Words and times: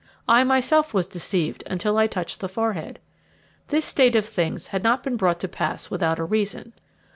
I 0.27 0.43
myself 0.43 0.95
was 0.95 1.07
deceived 1.07 1.63
until 1.67 1.95
I 1.99 2.07
touched 2.07 2.39
the 2.39 2.49
forehead. 2.49 2.97
This 3.67 3.85
state 3.85 4.15
of 4.15 4.25
things 4.25 4.69
had 4.73 4.83
not 4.83 5.03
been 5.03 5.15
brought 5.15 5.39
to 5.41 5.47
pass 5.47 5.91
without 5.91 6.17
a 6.17 6.23
reason. 6.25 6.73